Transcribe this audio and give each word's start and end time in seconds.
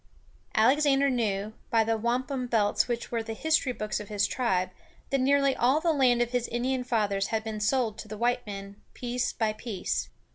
Alexander 0.55 1.11
knew, 1.11 1.53
by 1.69 1.83
the 1.83 1.95
wampum 1.95 2.47
belts 2.47 2.87
which 2.87 3.11
were 3.11 3.21
the 3.21 3.35
history 3.35 3.71
books 3.71 3.99
of 3.99 4.07
his 4.09 4.25
tribe, 4.25 4.71
that 5.11 5.21
nearly 5.21 5.55
all 5.55 5.79
the 5.79 5.93
land 5.93 6.23
of 6.23 6.31
his 6.31 6.47
Indian 6.47 6.83
fathers 6.83 7.27
had 7.27 7.43
been 7.43 7.59
sold 7.59 7.99
to 7.99 8.07
the 8.07 8.17
white 8.17 8.43
men, 8.47 8.81
piece 8.95 9.31
by 9.31 9.53
piece. 9.53 10.09